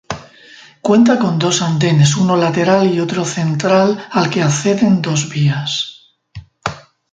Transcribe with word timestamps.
Cuenta 0.81 1.19
con 1.19 1.37
dos 1.37 1.61
andenes, 1.61 2.15
uno 2.17 2.35
lateral 2.35 2.91
y 2.91 2.99
otro 2.99 3.23
central 3.23 4.03
al 4.09 4.31
que 4.31 4.41
acceden 4.41 4.99
dos 4.99 5.29
vías. 5.29 6.07